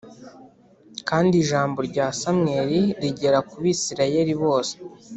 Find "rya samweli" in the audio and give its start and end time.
1.89-2.81